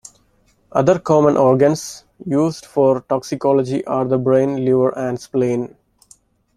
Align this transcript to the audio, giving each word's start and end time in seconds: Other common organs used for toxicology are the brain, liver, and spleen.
Other 0.71 0.97
common 0.97 1.37
organs 1.37 2.05
used 2.25 2.65
for 2.65 3.01
toxicology 3.01 3.85
are 3.85 4.03
the 4.03 4.17
brain, 4.17 4.65
liver, 4.65 4.97
and 4.97 5.19
spleen. 5.21 5.75